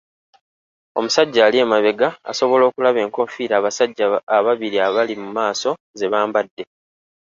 Omusajja 0.97 1.41
ali 1.45 1.57
emabega 1.65 2.09
asobola 2.31 2.63
okulaba 2.65 2.99
enkofiira 3.05 3.53
abasajja 3.57 4.05
ababiri 4.37 4.77
abali 4.87 5.13
mu 5.21 5.29
maaso 5.37 5.69
ze 5.99 6.05
bambadde. 6.13 6.63